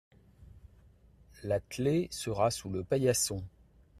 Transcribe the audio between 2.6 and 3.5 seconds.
le paillasson.